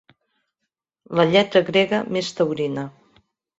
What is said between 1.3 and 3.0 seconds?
lletra grega més taurina.